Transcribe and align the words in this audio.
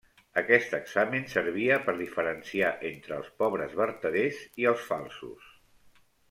Aquest 0.41 0.71
examen 0.77 1.27
servia 1.33 1.77
per 1.89 1.95
diferenciar 1.99 2.71
entre 2.91 3.15
els 3.19 3.29
pobres 3.43 3.77
vertaders 3.83 4.41
i 4.65 4.69
els 4.73 4.89
falsos. 4.89 5.55